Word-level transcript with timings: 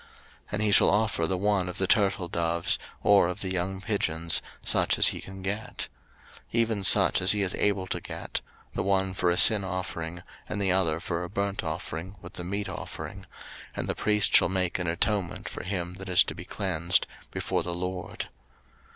03:014:030 0.45 0.47
And 0.53 0.61
he 0.63 0.71
shall 0.71 0.89
offer 0.89 1.27
the 1.27 1.37
one 1.37 1.69
of 1.69 1.77
the 1.77 1.85
turtledoves, 1.85 2.79
or 3.03 3.27
of 3.27 3.41
the 3.41 3.51
young 3.51 3.81
pigeons, 3.81 4.41
such 4.65 4.97
as 4.97 5.09
he 5.09 5.21
can 5.21 5.43
get; 5.43 5.89
03:014:031 6.45 6.45
Even 6.53 6.83
such 6.83 7.21
as 7.21 7.33
he 7.33 7.43
is 7.43 7.53
able 7.53 7.85
to 7.85 8.01
get, 8.01 8.41
the 8.73 8.81
one 8.81 9.13
for 9.13 9.29
a 9.29 9.37
sin 9.37 9.63
offering, 9.63 10.23
and 10.49 10.59
the 10.59 10.71
other 10.71 10.99
for 10.99 11.23
a 11.23 11.29
burnt 11.29 11.63
offering, 11.63 12.15
with 12.19 12.33
the 12.33 12.43
meat 12.43 12.67
offering: 12.67 13.27
and 13.75 13.87
the 13.87 13.93
priest 13.93 14.35
shall 14.35 14.49
make 14.49 14.79
an 14.79 14.87
atonement 14.87 15.47
for 15.47 15.61
him 15.61 15.93
that 15.99 16.09
is 16.09 16.23
to 16.23 16.33
be 16.33 16.45
cleansed 16.45 17.05
before 17.29 17.61
the 17.61 17.75
LORD. 17.75 18.27